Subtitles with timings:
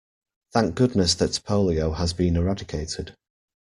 [0.53, 3.13] Thank goodness that polio has been eradicated.